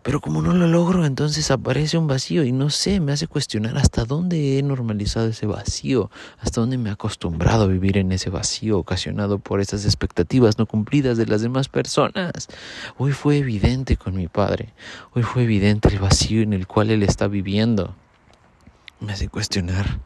Pero 0.07 0.21
como 0.21 0.41
no 0.41 0.55
lo 0.55 0.69
logro, 0.69 1.05
entonces 1.05 1.51
aparece 1.51 1.99
un 1.99 2.07
vacío 2.07 2.45
y 2.45 2.53
no 2.53 2.71
sé, 2.71 3.01
me 3.01 3.11
hace 3.11 3.27
cuestionar 3.27 3.77
hasta 3.77 4.05
dónde 4.05 4.57
he 4.57 4.63
normalizado 4.63 5.27
ese 5.27 5.47
vacío, 5.47 6.13
hasta 6.39 6.61
dónde 6.61 6.79
me 6.79 6.91
he 6.91 6.93
acostumbrado 6.93 7.65
a 7.65 7.67
vivir 7.67 7.99
en 7.99 8.13
ese 8.13 8.31
vacío 8.31 8.79
ocasionado 8.79 9.41
por 9.41 9.61
esas 9.61 9.85
expectativas 9.85 10.59
no 10.59 10.67
cumplidas 10.67 11.19
de 11.19 11.27
las 11.27 11.43
demás 11.43 11.69
personas. 11.69 12.47
Hoy 12.99 13.11
fue 13.11 13.39
evidente 13.39 13.97
con 13.97 14.15
mi 14.15 14.29
padre, 14.29 14.73
hoy 15.13 15.25
fue 15.25 15.43
evidente 15.43 15.89
el 15.89 15.99
vacío 15.99 16.41
en 16.41 16.53
el 16.53 16.69
cual 16.69 16.91
él 16.91 17.03
está 17.03 17.27
viviendo. 17.27 17.97
Me 19.01 19.13
hace 19.13 19.29
cuestionar 19.29 19.99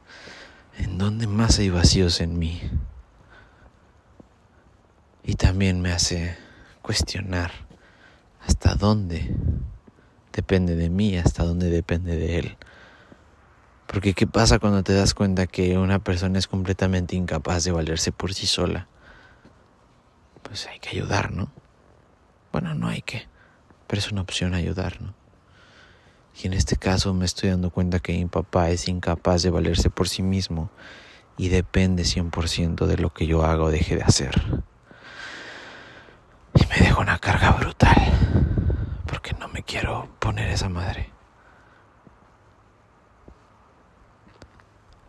en 0.78 0.96
dónde 0.96 1.26
más 1.26 1.58
hay 1.58 1.68
vacíos 1.68 2.22
en 2.22 2.38
mí. 2.38 2.58
Y 5.24 5.34
también 5.34 5.82
me 5.82 5.92
hace 5.92 6.38
cuestionar 6.80 7.52
hasta 8.40 8.74
dónde 8.76 9.36
depende 10.32 10.76
de 10.76 10.90
mí, 10.90 11.16
hasta 11.16 11.44
dónde 11.44 11.70
depende 11.70 12.16
de 12.16 12.38
él. 12.38 12.56
Porque 13.86 14.14
¿qué 14.14 14.26
pasa 14.26 14.58
cuando 14.58 14.82
te 14.82 14.94
das 14.94 15.14
cuenta 15.14 15.46
que 15.46 15.76
una 15.76 15.98
persona 15.98 16.38
es 16.38 16.46
completamente 16.46 17.16
incapaz 17.16 17.64
de 17.64 17.72
valerse 17.72 18.12
por 18.12 18.34
sí 18.34 18.46
sola? 18.46 18.86
Pues 20.42 20.66
hay 20.66 20.78
que 20.78 20.90
ayudar, 20.90 21.32
¿no? 21.32 21.50
Bueno, 22.52 22.74
no 22.74 22.88
hay 22.88 23.02
que, 23.02 23.26
pero 23.86 23.98
es 23.98 24.10
una 24.10 24.20
opción 24.22 24.54
ayudar, 24.54 25.00
¿no? 25.00 25.14
Y 26.40 26.46
en 26.46 26.52
este 26.52 26.76
caso 26.76 27.12
me 27.14 27.24
estoy 27.24 27.50
dando 27.50 27.70
cuenta 27.70 27.98
que 27.98 28.12
mi 28.12 28.26
papá 28.26 28.70
es 28.70 28.88
incapaz 28.88 29.42
de 29.42 29.50
valerse 29.50 29.90
por 29.90 30.08
sí 30.08 30.22
mismo 30.22 30.70
y 31.36 31.48
depende 31.48 32.04
100% 32.04 32.86
de 32.86 32.96
lo 32.96 33.12
que 33.12 33.26
yo 33.26 33.44
haga 33.44 33.64
o 33.64 33.70
deje 33.70 33.96
de 33.96 34.02
hacer. 34.02 34.40
Y 36.54 36.66
me 36.66 36.76
deja 36.76 36.98
una 37.00 37.18
carga 37.18 37.50
brutal 37.52 38.09
no 39.38 39.48
me 39.48 39.62
quiero 39.62 40.08
poner 40.18 40.50
esa 40.50 40.68
madre. 40.68 41.10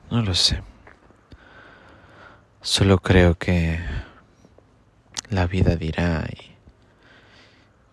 No 0.09 0.21
lo 0.21 0.33
sé. 0.33 0.61
Solo 2.61 2.99
creo 2.99 3.35
que 3.35 3.79
la 5.29 5.47
vida 5.47 5.75
dirá 5.75 6.25
y 6.29 6.55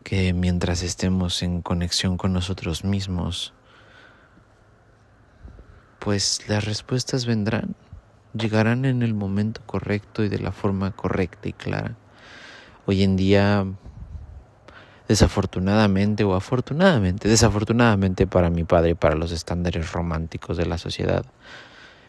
que 0.03 0.33
mientras 0.33 0.83
estemos 0.83 1.43
en 1.43 1.62
conexión 1.62 2.17
con 2.17 2.33
nosotros 2.33 2.85
mismos, 2.85 3.53
pues 5.99 6.49
las 6.49 6.65
respuestas 6.65 7.27
vendrán, 7.27 7.77
llegarán 8.35 8.85
en 8.85 9.03
el 9.03 9.15
momento 9.15 9.61
correcto 9.67 10.25
y 10.25 10.29
de 10.29 10.38
la 10.38 10.53
forma 10.53 10.93
correcta 10.93 11.49
y 11.49 11.53
clara. 11.53 11.97
Hoy 12.87 13.03
en 13.03 13.17
día 13.17 13.67
desafortunadamente 15.09 16.23
o 16.23 16.35
afortunadamente, 16.35 17.29
desafortunadamente 17.29 18.27
para 18.27 18.50
mi 18.50 18.65
padre 18.65 18.91
y 18.91 18.95
para 18.95 19.17
los 19.17 19.33
estándares 19.33 19.93
románticos 19.93 20.57
de 20.57 20.67
la 20.67 20.77
sociedad, 20.77 21.25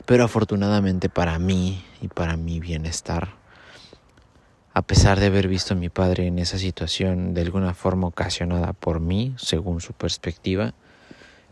pero 0.06 0.26
afortunadamente 0.26 1.10
para 1.10 1.40
mí 1.40 1.84
y 2.02 2.10
para 2.10 2.36
mi 2.36 2.60
bienestar. 2.60 3.30
A 4.74 4.82
pesar 4.82 5.20
de 5.20 5.28
haber 5.28 5.48
visto 5.48 5.74
a 5.74 5.78
mi 5.78 5.90
padre 5.90 6.28
en 6.28 6.40
esa 6.40 6.58
situación 6.58 7.34
de 7.34 7.42
alguna 7.42 7.74
forma 7.74 8.08
ocasionada 8.08 8.74
por 8.74 9.00
mí, 9.00 9.34
según 9.38 9.82
su 9.82 9.94
perspectiva, 9.94 10.74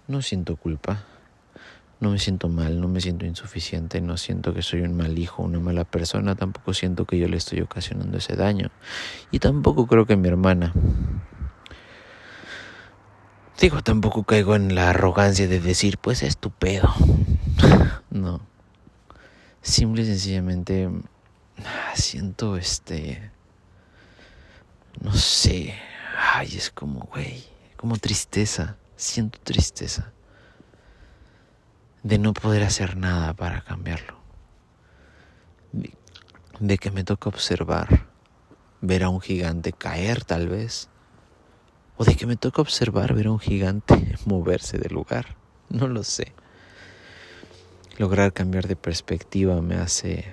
no 0.08 0.22
siento 0.22 0.56
culpa, 0.56 1.04
no 2.00 2.12
me 2.12 2.20
siento 2.20 2.48
mal, 2.48 2.80
no 2.80 2.88
me 2.88 3.01
siento 3.01 3.25
insuficiente, 3.25 4.01
no 4.01 4.18
siento 4.18 4.54
que 4.54 4.62
soy 4.62 4.82
un 4.82 4.96
mal 4.96 5.18
hijo, 5.18 5.44
una 5.44 5.60
mala 5.60 5.84
persona, 5.84 6.36
tampoco 6.36 6.74
siento 6.74 7.06
que 7.06 7.18
yo 7.18 7.27
le 7.27 7.38
estoy 7.38 7.62
ocasionando 7.62 8.18
ese 8.18 8.36
daño. 8.36 8.70
Y 9.32 9.39
tampoco 9.39 9.88
creo 9.88 10.06
que 10.06 10.16
mi 10.16 10.27
hermana, 10.27 10.74
Digo, 13.59 13.81
tampoco 13.81 14.23
caigo 14.23 14.55
en 14.55 14.75
la 14.75 14.91
arrogancia 14.91 15.47
de 15.47 15.59
decir, 15.59 15.97
pues 15.97 16.21
es 16.21 16.37
tu 16.37 16.51
no. 18.11 18.39
Simple 19.63 20.03
y 20.03 20.05
sencillamente 20.05 20.89
siento 21.95 22.55
este. 22.55 23.31
No 25.01 25.11
sé. 25.13 25.73
Ay, 26.15 26.55
es 26.55 26.69
como, 26.69 26.99
güey. 27.11 27.43
Como 27.77 27.97
tristeza. 27.97 28.77
Siento 28.95 29.39
tristeza. 29.43 30.11
De 32.03 32.19
no 32.19 32.33
poder 32.33 32.61
hacer 32.63 32.95
nada 32.95 33.33
para 33.33 33.61
cambiarlo. 33.61 34.19
de 36.59 36.77
que 36.77 36.91
me 36.91 37.03
toca 37.03 37.29
observar. 37.29 38.05
Ver 38.81 39.03
a 39.03 39.09
un 39.09 39.19
gigante 39.19 39.73
caer, 39.73 40.23
tal 40.23 40.47
vez 40.47 40.89
o 41.98 42.06
de 42.06 42.16
que 42.16 42.27
me 42.27 42.36
toca 42.36 42.62
observar 42.62 43.13
ver 43.13 43.27
a 43.27 43.32
un 43.32 43.39
gigante 43.39 44.16
moverse 44.25 44.77
del 44.77 44.94
lugar. 44.94 45.36
No 45.70 45.88
lo 45.88 46.04
sé. 46.04 46.34
Lograr 47.98 48.32
cambiar 48.32 48.68
de 48.68 48.75
perspectiva 48.75 49.60
me 49.62 49.75
hace, 49.75 50.25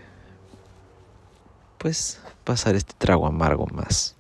pues, 1.79 2.21
pasar 2.45 2.75
este 2.75 2.93
trago 2.99 3.27
amargo 3.27 3.67
más 3.67 4.17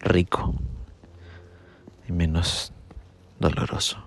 rico 0.00 0.54
y 2.06 2.12
menos 2.12 2.72
doloroso. 3.40 3.98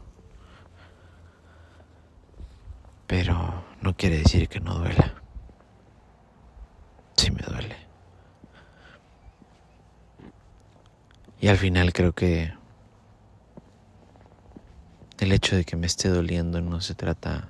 Pero 3.08 3.64
no 3.82 3.96
quiere 3.98 4.20
decir 4.20 4.48
que 4.48 4.60
no 4.60 4.76
duela. 4.76 5.16
Sí 7.16 7.32
me 7.32 7.42
duele. 7.42 7.76
Y 11.42 11.48
al 11.48 11.58
final 11.58 11.94
creo 11.94 12.14
que 12.14 12.54
el 15.20 15.32
hecho 15.32 15.56
de 15.56 15.64
que 15.64 15.78
me 15.78 15.88
esté 15.88 16.10
doliendo 16.10 16.60
no 16.60 16.82
se 16.82 16.96
trata 16.96 17.50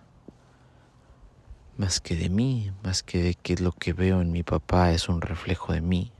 más 1.77 2.00
que 2.00 2.15
de 2.15 2.29
mí, 2.29 2.72
más 2.84 3.01
que 3.01 3.24
de 3.24 3.34
que 3.34 3.55
lo 3.55 3.72
que 3.72 3.93
veo 3.93 4.22
en 4.22 4.31
mi 4.31 4.43
papá 4.43 4.91
es 4.91 5.10
un 5.10 5.22
reflejo 5.22 5.74
de 5.74 5.81
mí. 5.81 6.12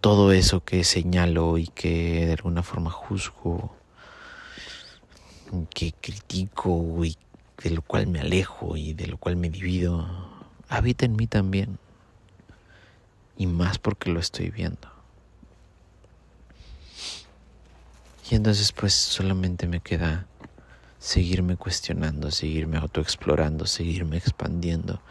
Todo 0.00 0.32
eso 0.32 0.62
que 0.62 0.84
señalo 0.84 1.58
y 1.58 1.66
que 1.68 2.26
de 2.26 2.32
alguna 2.34 2.62
forma 2.62 2.90
juzgo 2.90 3.74
que 5.70 5.92
critico 6.00 7.04
y 7.04 7.16
de 7.62 7.70
lo 7.70 7.82
cual 7.82 8.06
me 8.06 8.20
alejo 8.20 8.76
y 8.76 8.92
de 8.92 9.06
lo 9.06 9.16
cual 9.16 9.36
me 9.36 9.50
divido, 9.50 10.06
habita 10.68 11.04
en 11.04 11.16
mí 11.16 11.26
también. 11.26 11.78
Y 13.36 13.46
más 13.46 13.78
porque 13.78 14.10
lo 14.10 14.20
estoy 14.20 14.50
viendo. 14.50 14.93
Y 18.30 18.34
entonces 18.36 18.72
pues 18.72 18.94
solamente 18.94 19.66
me 19.66 19.80
queda 19.80 20.26
seguirme 20.98 21.56
cuestionando, 21.56 22.30
seguirme 22.30 22.78
autoexplorando, 22.78 23.66
seguirme 23.66 24.16
expandiendo 24.16 25.02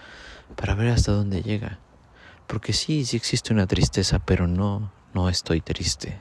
para 0.56 0.74
ver 0.74 0.90
hasta 0.90 1.12
dónde 1.12 1.44
llega. 1.44 1.80
Porque 2.48 2.74
sí, 2.74 3.06
sí 3.06 3.16
existe 3.16 3.54
una 3.54 3.68
tristeza, 3.68 4.18
pero 4.18 4.48
no, 4.48 4.92
no 5.14 5.30
estoy 5.30 5.62
triste. 5.62 6.20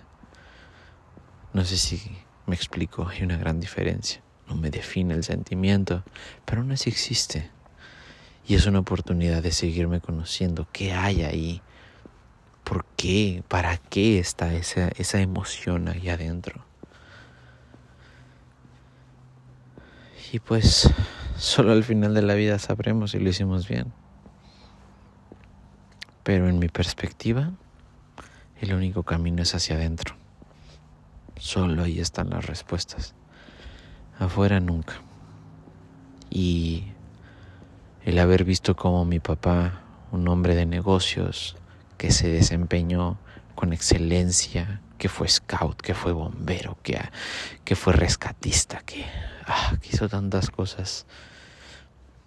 No 1.55 1.65
sé 1.65 1.79
si 1.79 2.03
me 2.47 2.55
explico, 2.55 3.09
hay 3.09 3.23
una 3.23 3.39
gran 3.39 3.59
diferencia. 3.59 4.23
No 4.47 4.55
me 4.55 4.71
define 4.71 5.15
el 5.15 5.25
sentimiento, 5.25 6.05
pero 6.45 6.61
aún 6.61 6.73
así 6.73 6.91
existe. 6.91 7.51
Y 8.47 8.55
es 8.55 8.67
una 8.67 8.81
oportunidad 8.81 9.43
de 9.43 9.53
seguirme 9.53 10.01
conociendo. 10.01 10.69
¿Qué 10.73 10.93
hay 10.93 11.23
ahí? 11.23 11.63
¿Por 12.65 12.85
qué? 12.97 13.43
¿Para 13.49 13.79
qué 13.79 14.19
está 14.19 14.53
esa, 14.53 14.89
esa 14.89 15.21
emoción 15.21 15.89
ahí 15.89 16.11
adentro? 16.11 16.72
Y 20.33 20.41
pues 20.41 20.91
solo 21.37 21.73
al 21.73 21.85
final 21.85 22.15
de 22.15 22.23
la 22.23 22.33
vida 22.33 22.59
sabremos 22.59 23.11
si 23.11 23.19
lo 23.19 23.29
hicimos 23.29 23.69
bien. 23.69 23.93
Pero 26.23 26.49
en 26.49 26.59
mi 26.59 26.69
perspectiva, 26.69 27.51
el 28.59 28.73
único 28.73 29.03
camino 29.03 29.43
es 29.43 29.55
hacia 29.55 29.77
adentro. 29.77 30.15
Solo 31.37 31.83
ahí 31.83 32.01
están 32.01 32.31
las 32.31 32.47
respuestas. 32.47 33.15
Afuera 34.19 34.59
nunca. 34.59 34.95
Y 36.31 36.85
el 38.07 38.19
haber 38.19 38.45
visto 38.45 38.75
como 38.75 39.05
mi 39.05 39.21
papá, 39.21 39.83
un 40.13 40.27
hombre 40.29 40.55
de 40.55 40.65
negocios, 40.65 41.57
que 41.99 42.11
se 42.11 42.29
desempeñó 42.29 43.19
con 43.55 43.75
excelencia, 43.75 44.81
que 45.03 45.09
fue 45.09 45.27
scout, 45.27 45.83
que 45.83 45.95
fue 45.95 46.13
bombero, 46.13 46.79
que, 46.81 46.97
que 47.65 47.75
fue 47.75 47.93
rescatista, 47.93 48.83
que, 48.83 49.05
ah, 49.49 49.77
que 49.83 49.89
hizo 49.89 50.09
tantas 50.09 50.49
cosas 50.49 51.07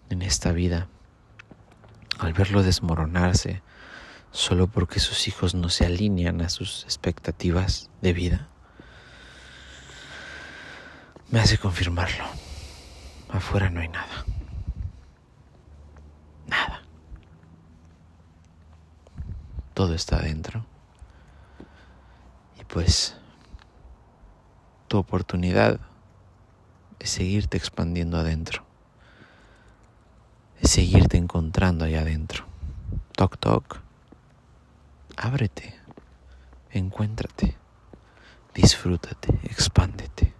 en 0.10 0.22
esta 0.22 0.52
vida. 0.52 0.90
Al 2.20 2.34
verlo 2.34 2.64
desmoronarse, 2.64 3.62
solo 4.32 4.68
porque 4.68 5.00
sus 5.00 5.30
hijos 5.30 5.56
no 5.56 5.70
se 5.70 5.86
alinean 5.86 6.42
a 6.42 6.50
sus 6.50 6.84
expectativas 6.84 7.90
de 8.02 8.12
vida, 8.12 8.50
me 11.32 11.40
hace 11.40 11.58
confirmarlo. 11.58 12.26
Afuera 13.30 13.70
no 13.70 13.80
hay 13.80 13.88
nada. 13.88 14.26
Nada. 16.46 16.82
Todo 19.74 19.94
está 19.94 20.18
adentro. 20.18 20.75
Pues 22.76 23.16
tu 24.90 24.98
oportunidad 24.98 25.80
es 27.00 27.10
seguirte 27.10 27.56
expandiendo 27.56 28.18
adentro. 28.18 28.66
Es 30.60 30.72
seguirte 30.72 31.16
encontrando 31.16 31.86
allá 31.86 32.02
adentro. 32.02 32.46
Toc, 33.16 33.38
toc. 33.38 33.80
Ábrete, 35.16 35.74
encuéntrate, 36.70 37.56
disfrútate, 38.54 39.40
expándete, 39.44 40.34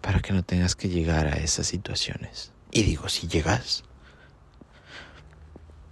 para 0.00 0.20
que 0.20 0.32
no 0.32 0.42
tengas 0.44 0.76
que 0.76 0.88
llegar 0.88 1.26
a 1.26 1.36
esas 1.36 1.66
situaciones. 1.66 2.54
Y 2.70 2.84
digo, 2.84 3.10
si 3.10 3.28
llegas, 3.28 3.84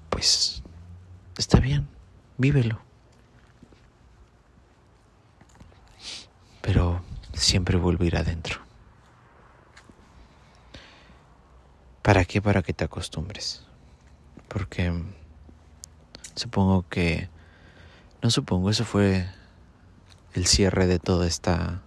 pues 0.08 0.62
está 1.36 1.60
bien, 1.60 1.88
vívelo. 2.38 2.87
Pero 6.68 7.00
siempre 7.32 7.78
vuelve 7.78 8.04
a 8.04 8.08
ir 8.08 8.16
adentro. 8.18 8.60
¿Para 12.02 12.26
qué? 12.26 12.42
Para 12.42 12.62
que 12.62 12.74
te 12.74 12.84
acostumbres. 12.84 13.64
Porque 14.48 14.92
Supongo 16.38 16.84
que, 16.88 17.28
no 18.22 18.30
supongo, 18.30 18.70
eso 18.70 18.84
fue 18.84 19.26
el 20.34 20.46
cierre 20.46 20.86
de 20.86 21.00
toda 21.00 21.26
esta, 21.26 21.82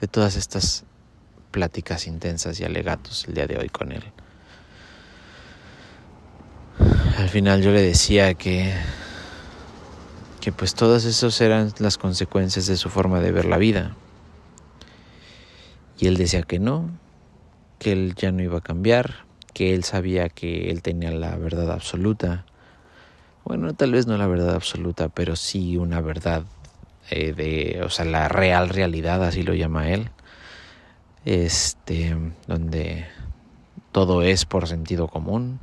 de 0.00 0.08
todas 0.08 0.36
estas 0.36 0.84
pláticas 1.50 2.06
intensas 2.06 2.58
y 2.60 2.64
alegatos 2.64 3.26
el 3.28 3.34
día 3.34 3.46
de 3.46 3.58
hoy 3.58 3.68
con 3.68 3.92
él. 3.92 4.02
Al 7.18 7.28
final 7.28 7.60
yo 7.60 7.72
le 7.72 7.82
decía 7.82 8.32
que, 8.32 8.72
que 10.42 10.52
pues 10.52 10.74
todas 10.74 11.06
esas 11.06 11.40
eran 11.40 11.72
las 11.78 11.96
consecuencias 11.96 12.66
de 12.66 12.76
su 12.76 12.90
forma 12.90 13.20
de 13.20 13.32
ver 13.32 13.46
la 13.46 13.56
vida. 13.56 13.96
Y 15.98 16.08
él 16.08 16.18
decía 16.18 16.42
que 16.42 16.58
no, 16.58 16.90
que 17.78 17.92
él 17.92 18.14
ya 18.14 18.30
no 18.30 18.42
iba 18.42 18.58
a 18.58 18.62
cambiar, 18.62 19.24
que 19.54 19.72
él 19.72 19.84
sabía 19.84 20.28
que 20.28 20.70
él 20.70 20.82
tenía 20.82 21.10
la 21.10 21.36
verdad 21.36 21.72
absoluta 21.72 22.44
bueno, 23.44 23.74
tal 23.74 23.92
vez 23.92 24.06
no 24.06 24.16
la 24.16 24.26
verdad 24.26 24.54
absoluta, 24.54 25.08
pero 25.08 25.34
sí 25.34 25.76
una 25.76 26.00
verdad 26.00 26.44
eh, 27.10 27.32
de, 27.32 27.82
o 27.84 27.90
sea, 27.90 28.04
la 28.04 28.28
real 28.28 28.68
realidad, 28.68 29.24
así 29.24 29.42
lo 29.42 29.54
llama 29.54 29.90
él, 29.90 30.10
este, 31.24 32.16
donde 32.46 33.06
todo 33.90 34.22
es 34.22 34.44
por 34.44 34.68
sentido 34.68 35.08
común 35.08 35.58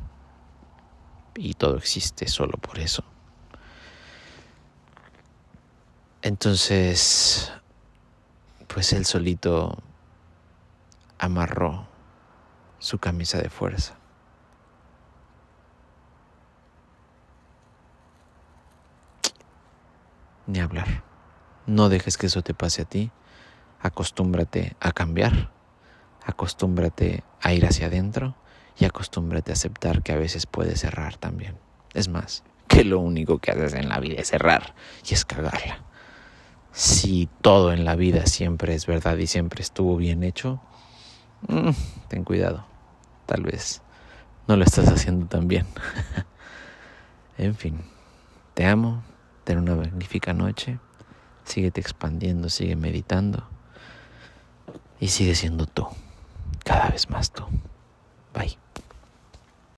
y 1.36 1.54
todo 1.54 1.78
existe 1.78 2.28
solo 2.28 2.58
por 2.58 2.80
eso. 2.80 3.04
Entonces, 6.22 7.52
pues 8.68 8.94
él 8.94 9.06
solito 9.06 9.78
amarró 11.18 11.88
su 12.80 13.00
camisa 13.00 13.40
de 13.40 13.50
fuerza. 13.50 14.00
ni 20.50 20.60
hablar. 20.60 21.04
No 21.68 21.90
dejes 21.90 22.18
que 22.18 22.26
eso 22.26 22.42
te 22.42 22.54
pase 22.54 22.82
a 22.82 22.86
ti. 22.86 23.12
Acostúmbrate 23.80 24.76
a 24.80 24.92
cambiar. 24.92 25.52
Acostúmbrate 26.26 27.24
a 27.42 27.54
ir 27.54 27.66
hacia 27.66 27.88
adentro 27.88 28.36
y 28.78 28.86
acostúmbrate 28.86 29.52
a 29.52 29.54
aceptar 29.54 30.04
que 30.04 30.12
a 30.12 30.18
veces 30.18 30.46
puedes 30.46 30.82
cerrar 30.82 31.18
también. 31.18 31.58
Es 31.94 32.08
más, 32.08 32.44
que 32.68 32.84
lo 32.84 33.00
único 33.00 33.40
que 33.40 33.52
haces 33.52 33.74
en 33.74 33.90
la 33.90 34.00
vida 34.00 34.20
es 34.22 34.30
cerrar 34.30 34.76
y 35.08 35.14
es 35.14 35.24
cagarla. 35.24 35.84
Si 36.72 37.28
todo 37.42 37.74
en 37.74 37.86
la 37.86 37.96
vida 37.96 38.26
siempre 38.26 38.76
es 38.76 38.86
verdad 38.86 39.18
y 39.18 39.28
siempre 39.28 39.62
estuvo 39.62 39.98
bien 39.98 40.24
hecho, 40.24 40.62
mm, 41.48 41.72
ten 42.08 42.24
cuidado. 42.24 42.66
Tal 43.26 43.44
vez 43.44 43.82
no 44.48 44.56
lo 44.56 44.64
estás 44.64 44.88
haciendo 44.88 45.28
tan 45.28 45.48
bien. 45.48 45.66
en 47.38 47.56
fin, 47.56 47.82
te 48.54 48.66
amo, 48.66 49.04
Ten 49.50 49.58
una 49.58 49.74
magnífica 49.74 50.32
noche. 50.32 50.78
Síguete 51.44 51.82
expandiendo, 51.82 52.50
sigue 52.50 52.76
meditando. 52.76 53.50
Y 55.00 55.08
sigue 55.08 55.34
siendo 55.34 55.66
tú. 55.66 55.88
Cada 56.64 56.90
vez 56.90 57.10
más 57.10 57.32
tú. 57.32 57.46
Bye. 58.32 58.60